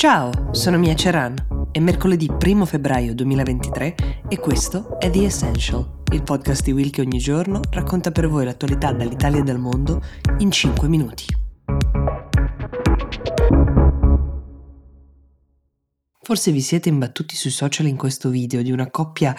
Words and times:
Ciao, 0.00 0.48
sono 0.52 0.78
Mia 0.78 0.94
Ceran. 0.94 1.68
È 1.70 1.78
mercoledì 1.78 2.26
1 2.26 2.64
febbraio 2.64 3.14
2023 3.14 4.22
e 4.30 4.38
questo 4.38 4.98
è 4.98 5.10
The 5.10 5.26
Essential, 5.26 6.04
il 6.14 6.22
podcast 6.22 6.62
di 6.62 6.72
Will 6.72 6.88
che 6.88 7.02
ogni 7.02 7.18
giorno 7.18 7.60
racconta 7.70 8.10
per 8.10 8.26
voi 8.26 8.46
l'attualità 8.46 8.92
dall'Italia 8.92 9.40
e 9.40 9.42
dal 9.42 9.58
mondo 9.58 10.02
in 10.38 10.50
5 10.50 10.88
minuti. 10.88 11.26
Forse 16.22 16.50
vi 16.50 16.62
siete 16.62 16.88
imbattuti 16.88 17.36
sui 17.36 17.50
social 17.50 17.86
in 17.86 17.98
questo 17.98 18.30
video 18.30 18.62
di 18.62 18.72
una 18.72 18.90
coppia 18.90 19.36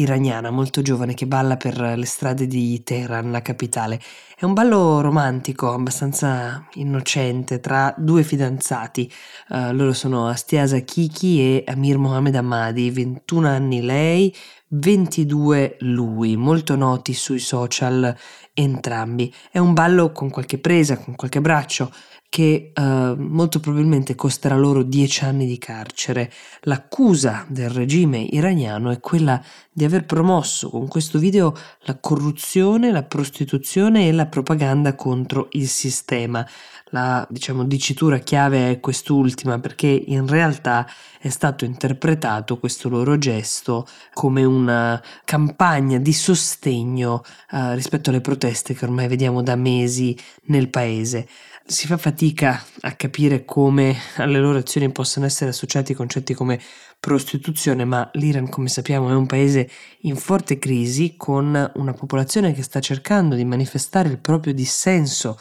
iraniana 0.00 0.50
molto 0.50 0.82
giovane 0.82 1.14
che 1.14 1.26
balla 1.26 1.56
per 1.56 1.78
le 1.78 2.06
strade 2.06 2.46
di 2.46 2.82
Teheran, 2.82 3.30
la 3.30 3.42
capitale. 3.42 4.00
È 4.36 4.44
un 4.44 4.52
ballo 4.52 5.00
romantico, 5.00 5.72
abbastanza 5.72 6.66
innocente, 6.74 7.58
tra 7.60 7.92
due 7.96 8.22
fidanzati. 8.22 9.12
Uh, 9.48 9.72
loro 9.72 9.92
sono 9.92 10.28
Astiasa 10.28 10.78
Kiki 10.78 11.40
e 11.40 11.64
Amir 11.66 11.98
Mohamed 11.98 12.36
Ahmadi, 12.36 12.90
21 12.90 13.48
anni 13.48 13.82
lei, 13.82 14.34
22 14.68 15.78
lui, 15.80 16.36
molto 16.36 16.76
noti 16.76 17.14
sui 17.14 17.40
social 17.40 18.14
entrambi. 18.54 19.32
È 19.50 19.58
un 19.58 19.72
ballo 19.72 20.12
con 20.12 20.30
qualche 20.30 20.58
presa, 20.58 20.98
con 20.98 21.16
qualche 21.16 21.40
braccio, 21.40 21.90
che 22.28 22.72
eh, 22.74 23.14
molto 23.16 23.58
probabilmente 23.58 24.14
costerà 24.14 24.54
loro 24.54 24.82
dieci 24.82 25.24
anni 25.24 25.46
di 25.46 25.58
carcere. 25.58 26.30
L'accusa 26.62 27.46
del 27.48 27.70
regime 27.70 28.18
iraniano 28.18 28.90
è 28.90 29.00
quella 29.00 29.42
di 29.72 29.84
aver 29.88 30.04
promosso 30.04 30.70
con 30.70 30.86
questo 30.86 31.18
video 31.18 31.54
la 31.80 31.98
corruzione, 31.98 32.92
la 32.92 33.02
prostituzione 33.02 34.06
e 34.06 34.12
la 34.12 34.26
propaganda 34.26 34.94
contro 34.94 35.48
il 35.52 35.68
sistema. 35.68 36.46
La 36.90 37.26
diciamo, 37.28 37.64
dicitura 37.64 38.18
chiave 38.18 38.70
è 38.70 38.80
quest'ultima 38.80 39.58
perché 39.58 39.88
in 39.88 40.26
realtà 40.26 40.88
è 41.18 41.28
stato 41.28 41.64
interpretato 41.64 42.58
questo 42.58 42.88
loro 42.88 43.18
gesto 43.18 43.86
come 44.14 44.44
una 44.44 45.02
campagna 45.24 45.98
di 45.98 46.12
sostegno 46.12 47.22
eh, 47.50 47.74
rispetto 47.74 48.08
alle 48.10 48.22
proteste 48.22 48.74
che 48.74 48.84
ormai 48.84 49.08
vediamo 49.08 49.42
da 49.42 49.56
mesi 49.56 50.16
nel 50.44 50.70
paese 50.70 51.28
si 51.70 51.86
fa 51.86 51.98
fatica 51.98 52.64
a 52.80 52.92
capire 52.92 53.44
come 53.44 53.94
alle 54.16 54.38
loro 54.38 54.56
azioni 54.56 54.90
possano 54.90 55.26
essere 55.26 55.50
associati 55.50 55.92
concetti 55.92 56.32
come 56.32 56.58
prostituzione, 56.98 57.84
ma 57.84 58.08
l'Iran, 58.14 58.48
come 58.48 58.68
sappiamo, 58.68 59.10
è 59.10 59.14
un 59.14 59.26
paese 59.26 59.68
in 60.02 60.16
forte 60.16 60.58
crisi 60.58 61.14
con 61.16 61.70
una 61.74 61.92
popolazione 61.92 62.54
che 62.54 62.62
sta 62.62 62.80
cercando 62.80 63.34
di 63.34 63.44
manifestare 63.44 64.08
il 64.08 64.18
proprio 64.18 64.54
dissenso 64.54 65.38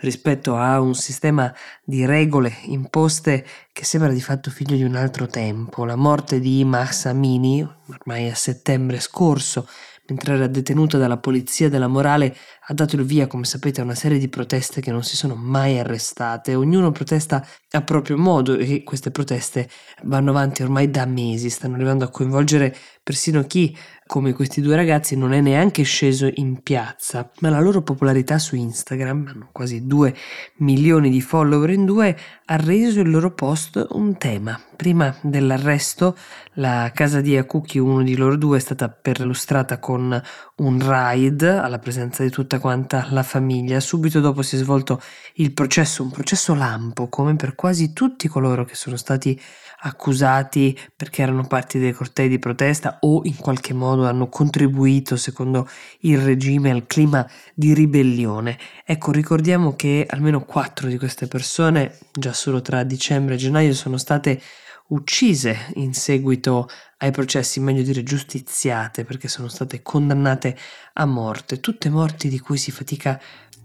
rispetto 0.00 0.54
a 0.54 0.80
un 0.80 0.94
sistema 0.94 1.52
di 1.82 2.04
regole 2.04 2.54
imposte 2.64 3.46
che 3.72 3.84
sembra 3.84 4.12
di 4.12 4.20
fatto 4.20 4.50
figlio 4.50 4.76
di 4.76 4.82
un 4.82 4.96
altro 4.96 5.26
tempo. 5.26 5.86
La 5.86 5.96
morte 5.96 6.40
di 6.40 6.62
Mahsa 6.62 7.10
Amini, 7.10 7.66
ormai 7.88 8.28
a 8.28 8.34
settembre 8.34 9.00
scorso, 9.00 9.66
mentre 10.12 10.34
era 10.34 10.46
detenuta 10.46 10.98
dalla 10.98 11.18
polizia 11.18 11.68
della 11.68 11.88
morale, 11.88 12.36
ha 12.66 12.74
dato 12.74 12.96
il 12.96 13.02
via, 13.02 13.26
come 13.26 13.44
sapete, 13.44 13.80
a 13.80 13.84
una 13.84 13.94
serie 13.94 14.18
di 14.18 14.28
proteste 14.28 14.80
che 14.80 14.90
non 14.90 15.02
si 15.02 15.16
sono 15.16 15.34
mai 15.34 15.78
arrestate. 15.78 16.54
Ognuno 16.54 16.90
protesta 16.92 17.46
a 17.72 17.82
proprio 17.82 18.16
modo 18.16 18.56
e 18.56 18.82
queste 18.82 19.10
proteste 19.10 19.68
vanno 20.02 20.30
avanti 20.30 20.62
ormai 20.62 20.90
da 20.90 21.06
mesi, 21.06 21.50
stanno 21.50 21.76
arrivando 21.76 22.04
a 22.04 22.08
coinvolgere 22.08 22.74
persino 23.02 23.42
chi, 23.44 23.76
come 24.06 24.32
questi 24.32 24.60
due 24.60 24.74
ragazzi, 24.74 25.16
non 25.16 25.32
è 25.32 25.40
neanche 25.40 25.84
sceso 25.84 26.28
in 26.34 26.62
piazza, 26.62 27.30
ma 27.40 27.48
la 27.48 27.60
loro 27.60 27.82
popolarità 27.82 28.38
su 28.38 28.56
Instagram, 28.56 29.26
hanno 29.28 29.48
quasi 29.52 29.86
2 29.86 30.14
milioni 30.58 31.10
di 31.10 31.20
follower 31.20 31.70
in 31.70 31.84
due, 31.84 32.16
ha 32.44 32.56
reso 32.56 33.00
il 33.00 33.10
loro 33.10 33.32
post 33.32 33.86
un 33.90 34.16
tema. 34.18 34.60
Prima 34.76 35.16
dell'arresto, 35.22 36.16
la 36.54 36.90
casa 36.92 37.20
di 37.20 37.36
Akuki, 37.36 37.78
uno 37.78 38.02
di 38.02 38.16
loro 38.16 38.36
due, 38.36 38.56
è 38.56 38.60
stata 38.60 38.88
perlustrata 38.88 39.78
con 39.78 40.20
un 40.56 40.78
raid 40.80 41.42
alla 41.42 41.78
presenza 41.78 42.24
di 42.24 42.30
tutta 42.30 42.58
quanta 42.58 43.06
la 43.10 43.22
famiglia. 43.22 43.78
Subito 43.78 44.18
dopo 44.18 44.42
si 44.42 44.56
è 44.56 44.58
svolto 44.58 45.00
il 45.34 45.52
processo, 45.52 46.02
un 46.02 46.10
processo 46.10 46.54
lampo, 46.54 47.08
come 47.08 47.36
per 47.36 47.54
quasi 47.60 47.92
tutti 47.92 48.26
coloro 48.26 48.64
che 48.64 48.74
sono 48.74 48.96
stati 48.96 49.38
accusati 49.80 50.74
perché 50.96 51.20
erano 51.20 51.46
parte 51.46 51.78
dei 51.78 51.92
cortei 51.92 52.26
di 52.26 52.38
protesta 52.38 52.96
o 53.00 53.20
in 53.24 53.36
qualche 53.36 53.74
modo 53.74 54.06
hanno 54.06 54.30
contribuito, 54.30 55.14
secondo 55.18 55.68
il 56.00 56.16
regime, 56.16 56.70
al 56.70 56.86
clima 56.86 57.28
di 57.52 57.74
ribellione. 57.74 58.58
Ecco, 58.82 59.12
ricordiamo 59.12 59.76
che 59.76 60.06
almeno 60.08 60.40
quattro 60.40 60.88
di 60.88 60.96
queste 60.96 61.26
persone, 61.26 61.98
già 62.10 62.32
solo 62.32 62.62
tra 62.62 62.82
dicembre 62.82 63.34
e 63.34 63.36
gennaio, 63.36 63.74
sono 63.74 63.98
state 63.98 64.40
uccise 64.88 65.70
in 65.74 65.92
seguito 65.92 66.66
ai 66.98 67.10
processi, 67.10 67.60
meglio 67.60 67.82
dire 67.82 68.02
giustiziate, 68.02 69.04
perché 69.04 69.28
sono 69.28 69.48
state 69.48 69.82
condannate 69.82 70.56
a 70.94 71.04
morte, 71.04 71.60
tutte 71.60 71.90
morti 71.90 72.30
di 72.30 72.38
cui 72.38 72.56
si 72.56 72.70
fatica 72.70 73.20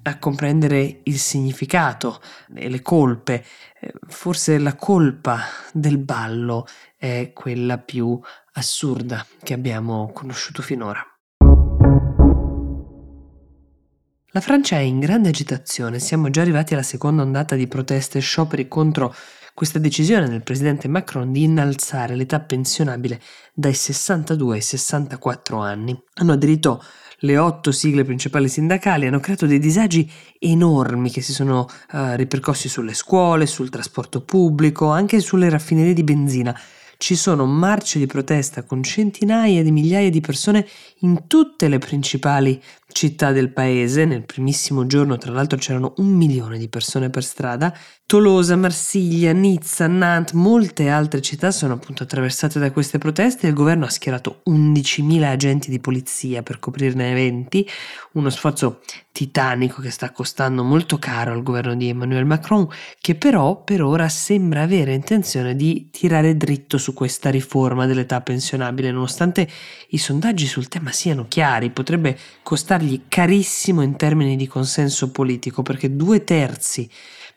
a 0.07 0.17
comprendere 0.19 1.01
il 1.03 1.17
significato 1.17 2.21
e 2.53 2.69
le 2.69 2.81
colpe. 2.81 3.43
Eh, 3.79 3.93
forse 4.07 4.57
la 4.59 4.75
colpa 4.75 5.39
del 5.73 5.97
ballo 5.97 6.67
è 6.95 7.31
quella 7.33 7.77
più 7.77 8.19
assurda 8.53 9.25
che 9.41 9.53
abbiamo 9.53 10.11
conosciuto 10.13 10.61
finora. 10.61 11.03
La 14.29 14.41
Francia 14.41 14.75
è 14.75 14.81
in 14.81 14.99
grande 14.99 15.29
agitazione, 15.29 15.99
siamo 15.99 16.29
già 16.29 16.41
arrivati 16.41 16.73
alla 16.73 16.83
seconda 16.83 17.21
ondata 17.21 17.55
di 17.55 17.67
proteste 17.67 18.17
e 18.17 18.21
scioperi 18.21 18.67
contro 18.67 19.15
questa 19.53 19.79
decisione 19.79 20.27
del 20.27 20.43
presidente 20.43 20.89
Macron 20.89 21.31
di 21.31 21.43
innalzare 21.43 22.15
l'età 22.15 22.41
pensionabile 22.41 23.21
dai 23.53 23.73
62 23.73 24.55
ai 24.55 24.61
64 24.61 25.57
anni. 25.59 25.97
Hanno 26.15 26.33
aderito 26.33 26.83
le 27.25 27.37
otto 27.37 27.71
sigle 27.71 28.05
principali 28.05 28.47
sindacali 28.47 29.07
hanno 29.07 29.19
creato 29.19 29.47
dei 29.47 29.59
disagi 29.59 30.09
enormi 30.39 31.09
che 31.09 31.21
si 31.21 31.33
sono 31.33 31.67
uh, 31.91 32.13
ripercossi 32.13 32.69
sulle 32.69 32.93
scuole, 32.93 33.47
sul 33.47 33.69
trasporto 33.69 34.21
pubblico, 34.21 34.89
anche 34.89 35.19
sulle 35.19 35.49
raffinerie 35.49 35.93
di 35.93 36.03
benzina 36.03 36.57
ci 36.97 37.15
sono 37.15 37.45
marce 37.45 37.99
di 37.99 38.05
protesta 38.05 38.63
con 38.63 38.83
centinaia 38.83 39.63
di 39.63 39.71
migliaia 39.71 40.09
di 40.09 40.21
persone 40.21 40.67
in 40.99 41.27
tutte 41.27 41.67
le 41.67 41.77
principali 41.77 42.61
città 42.95 43.31
del 43.31 43.51
paese. 43.51 44.05
Nel 44.05 44.23
primissimo 44.23 44.85
giorno, 44.85 45.17
tra 45.17 45.31
l'altro, 45.31 45.57
c'erano 45.57 45.93
un 45.97 46.07
milione 46.07 46.57
di 46.57 46.69
persone 46.69 47.09
per 47.09 47.23
strada. 47.23 47.75
Tolosa, 48.05 48.55
Marsiglia, 48.55 49.31
Nizza, 49.33 49.87
Nantes, 49.87 50.33
molte 50.33 50.89
altre 50.89 51.21
città 51.21 51.51
sono 51.51 51.73
appunto 51.73 52.03
attraversate 52.03 52.59
da 52.59 52.71
queste 52.71 52.99
proteste 52.99 53.47
il 53.47 53.53
governo 53.53 53.85
ha 53.85 53.89
schierato 53.89 54.41
11.000 54.47 55.23
agenti 55.23 55.69
di 55.69 55.79
polizia 55.79 56.43
per 56.43 56.59
coprirne 56.59 57.11
eventi, 57.11 57.67
uno 58.13 58.29
sforzo 58.29 58.81
titanico 59.11 59.81
che 59.81 59.89
sta 59.89 60.11
costando 60.11 60.63
molto 60.63 60.99
caro 60.99 61.31
al 61.31 61.41
governo 61.41 61.75
di 61.75 61.89
Emmanuel 61.89 62.25
Macron, 62.25 62.67
che 62.99 63.15
però 63.15 63.63
per 63.63 63.81
ora 63.81 64.07
sembra 64.07 64.61
avere 64.61 64.93
intenzione 64.93 65.55
di 65.55 65.89
tirare 65.89 66.37
dritto 66.37 66.77
su 66.85 66.93
questa 66.93 67.31
riforma 67.31 67.87
dell'età 67.87 68.21
pensionabile, 68.21 68.91
nonostante 68.91 69.49
i 69.89 69.97
sondaggi 69.97 70.45
sul 70.45 70.67
tema 70.67 70.91
siano 70.91 71.25
chiari, 71.27 71.71
potrebbe 71.71 72.15
costargli 72.43 73.05
carissimo 73.07 73.81
in 73.81 73.95
termini 73.95 74.35
di 74.35 74.45
consenso 74.45 75.09
politico, 75.09 75.63
perché 75.63 75.95
due 75.95 76.23
terzi 76.23 76.87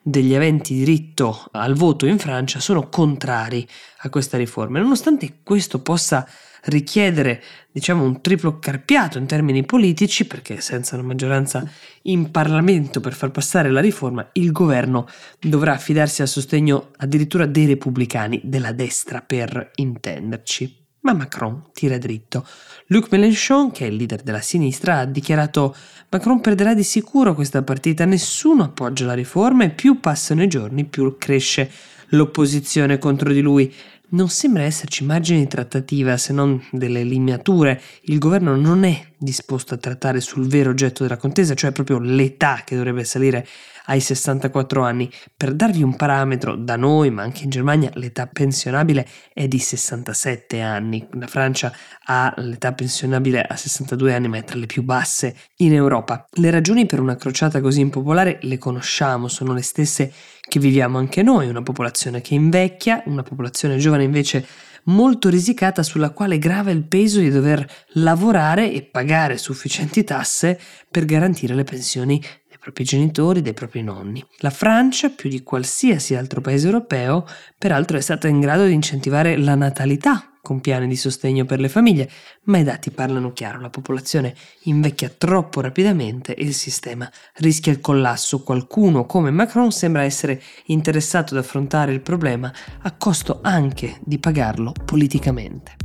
degli 0.02 0.34
aventi 0.34 0.74
diritto 0.74 1.48
al 1.52 1.72
voto 1.72 2.04
in 2.04 2.18
Francia 2.18 2.60
sono 2.60 2.90
contrari 2.90 3.66
a 4.00 4.10
questa 4.10 4.36
riforma. 4.36 4.80
Nonostante 4.80 5.38
questo 5.42 5.80
possa 5.80 6.28
richiedere 6.64 7.42
diciamo 7.70 8.02
un 8.02 8.20
triplo 8.20 8.58
carpiato 8.58 9.18
in 9.18 9.26
termini 9.26 9.64
politici 9.64 10.26
perché 10.26 10.60
senza 10.60 10.96
una 10.96 11.06
maggioranza 11.06 11.68
in 12.02 12.30
Parlamento 12.30 13.00
per 13.00 13.14
far 13.14 13.30
passare 13.30 13.70
la 13.70 13.80
riforma 13.80 14.28
il 14.32 14.52
governo 14.52 15.06
dovrà 15.38 15.72
affidarsi 15.72 16.22
al 16.22 16.28
sostegno 16.28 16.90
addirittura 16.96 17.46
dei 17.46 17.66
repubblicani 17.66 18.40
della 18.44 18.72
destra 18.72 19.20
per 19.20 19.70
intenderci. 19.76 20.86
Ma 21.00 21.12
Macron 21.12 21.70
tira 21.72 21.96
dritto. 21.96 22.44
Luc 22.88 23.10
Mélenchon, 23.10 23.70
che 23.70 23.86
è 23.86 23.88
il 23.88 23.94
leader 23.94 24.22
della 24.22 24.40
sinistra, 24.40 24.98
ha 24.98 25.04
dichiarato 25.04 25.74
Macron 26.10 26.40
perderà 26.40 26.74
di 26.74 26.82
sicuro 26.82 27.34
questa 27.34 27.62
partita, 27.62 28.04
nessuno 28.04 28.64
appoggia 28.64 29.06
la 29.06 29.14
riforma 29.14 29.64
e 29.64 29.70
più 29.70 30.00
passano 30.00 30.42
i 30.42 30.48
giorni 30.48 30.84
più 30.84 31.16
cresce 31.16 31.70
l'opposizione 32.08 32.98
contro 32.98 33.32
di 33.32 33.40
lui. 33.40 33.72
Non 34.10 34.30
sembra 34.30 34.62
esserci 34.62 35.04
margine 35.04 35.40
di 35.40 35.46
trattativa 35.48 36.16
se 36.16 36.32
non 36.32 36.62
delle 36.70 37.04
lineature. 37.04 37.78
Il 38.04 38.18
governo 38.18 38.56
non 38.56 38.84
è 38.84 38.98
disposto 39.18 39.74
a 39.74 39.78
trattare 39.78 40.20
sul 40.20 40.46
vero 40.46 40.70
oggetto 40.70 41.02
della 41.02 41.16
contesa, 41.16 41.54
cioè 41.54 41.72
proprio 41.72 41.98
l'età 41.98 42.62
che 42.64 42.76
dovrebbe 42.76 43.04
salire 43.04 43.46
ai 43.86 44.00
64 44.00 44.82
anni. 44.82 45.10
Per 45.36 45.54
darvi 45.54 45.82
un 45.82 45.96
parametro, 45.96 46.54
da 46.56 46.76
noi, 46.76 47.10
ma 47.10 47.22
anche 47.22 47.44
in 47.44 47.50
Germania, 47.50 47.90
l'età 47.94 48.26
pensionabile 48.26 49.06
è 49.32 49.48
di 49.48 49.58
67 49.58 50.60
anni. 50.60 51.06
La 51.12 51.26
Francia 51.26 51.72
ha 52.04 52.32
l'età 52.36 52.72
pensionabile 52.72 53.42
a 53.42 53.56
62 53.56 54.14
anni, 54.14 54.28
ma 54.28 54.38
è 54.38 54.44
tra 54.44 54.58
le 54.58 54.66
più 54.66 54.82
basse 54.82 55.36
in 55.56 55.74
Europa. 55.74 56.26
Le 56.32 56.50
ragioni 56.50 56.86
per 56.86 57.00
una 57.00 57.16
crociata 57.16 57.60
così 57.60 57.80
impopolare 57.80 58.38
le 58.42 58.58
conosciamo, 58.58 59.28
sono 59.28 59.54
le 59.54 59.62
stesse 59.62 60.12
che 60.40 60.60
viviamo 60.60 60.98
anche 60.98 61.22
noi, 61.22 61.48
una 61.48 61.62
popolazione 61.62 62.20
che 62.20 62.34
invecchia, 62.34 63.02
una 63.06 63.22
popolazione 63.22 63.76
giovane 63.78 64.04
invece 64.04 64.46
molto 64.88 65.28
risicata 65.28 65.82
sulla 65.82 66.10
quale 66.10 66.38
grava 66.38 66.70
il 66.70 66.84
peso 66.84 67.20
di 67.20 67.30
dover 67.30 67.66
lavorare 67.94 68.72
e 68.72 68.82
pagare 68.82 69.38
sufficienti 69.38 70.04
tasse 70.04 70.58
per 70.90 71.04
garantire 71.04 71.54
le 71.54 71.64
pensioni 71.64 72.20
dei 72.48 72.58
propri 72.58 72.84
genitori, 72.84 73.42
dei 73.42 73.54
propri 73.54 73.82
nonni. 73.82 74.24
La 74.38 74.50
Francia, 74.50 75.08
più 75.08 75.30
di 75.30 75.42
qualsiasi 75.42 76.14
altro 76.14 76.40
paese 76.40 76.66
europeo, 76.66 77.26
peraltro 77.56 77.96
è 77.96 78.00
stata 78.00 78.28
in 78.28 78.40
grado 78.40 78.66
di 78.66 78.72
incentivare 78.72 79.36
la 79.36 79.54
natalità 79.54 80.27
con 80.48 80.62
piani 80.62 80.88
di 80.88 80.96
sostegno 80.96 81.44
per 81.44 81.60
le 81.60 81.68
famiglie, 81.68 82.10
ma 82.44 82.56
i 82.56 82.64
dati 82.64 82.90
parlano 82.90 83.34
chiaro, 83.34 83.60
la 83.60 83.68
popolazione 83.68 84.34
invecchia 84.62 85.10
troppo 85.10 85.60
rapidamente 85.60 86.34
e 86.34 86.42
il 86.42 86.54
sistema 86.54 87.10
rischia 87.34 87.70
il 87.70 87.80
collasso. 87.80 88.42
Qualcuno 88.42 89.04
come 89.04 89.30
Macron 89.30 89.70
sembra 89.70 90.04
essere 90.04 90.40
interessato 90.66 91.34
ad 91.34 91.40
affrontare 91.40 91.92
il 91.92 92.00
problema 92.00 92.50
a 92.80 92.92
costo 92.96 93.40
anche 93.42 93.98
di 94.02 94.18
pagarlo 94.18 94.72
politicamente. 94.86 95.76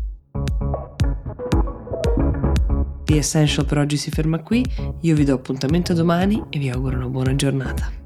The 3.03 3.17
Essential 3.17 3.65
per 3.65 3.79
oggi 3.79 3.97
si 3.97 4.11
ferma 4.11 4.41
qui, 4.41 4.65
io 5.01 5.13
vi 5.13 5.25
do 5.25 5.33
appuntamento 5.33 5.93
domani 5.93 6.41
e 6.49 6.57
vi 6.57 6.69
auguro 6.69 6.95
una 6.95 7.09
buona 7.09 7.35
giornata. 7.35 8.02